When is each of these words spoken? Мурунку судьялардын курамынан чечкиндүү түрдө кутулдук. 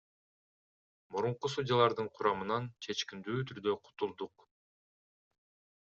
Мурунку 1.15 1.51
судьялардын 1.55 2.09
курамынан 2.15 2.65
чечкиндүү 2.87 3.47
түрдө 3.53 3.79
кутулдук. 3.87 4.51